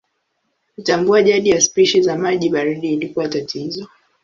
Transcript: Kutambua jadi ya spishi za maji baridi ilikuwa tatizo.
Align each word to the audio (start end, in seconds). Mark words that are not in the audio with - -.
Kutambua 0.75 1.23
jadi 1.23 1.49
ya 1.49 1.61
spishi 1.61 2.01
za 2.01 2.17
maji 2.17 2.49
baridi 2.49 2.93
ilikuwa 2.93 3.29
tatizo. 3.29 3.87